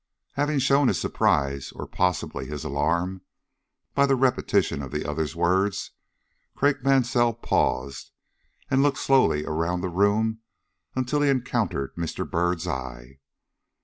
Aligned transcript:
Having 0.33 0.57
shown 0.57 0.87
his 0.87 0.99
surprise, 0.99 1.71
or, 1.73 1.85
possibly, 1.85 2.47
his 2.47 2.63
alarm, 2.63 3.21
by 3.93 4.07
the 4.07 4.15
repetition 4.15 4.81
of 4.81 4.89
the 4.89 5.05
other's 5.07 5.35
words, 5.35 5.91
Craik 6.55 6.83
Mansell 6.83 7.35
paused 7.35 8.09
and 8.71 8.81
looked 8.81 8.97
slowly 8.97 9.45
around 9.45 9.81
the 9.81 9.89
room 9.89 10.39
until 10.95 11.21
he 11.21 11.29
encountered 11.29 11.95
Mr. 11.95 12.27
Byrd's 12.27 12.65
eye. 12.67 13.19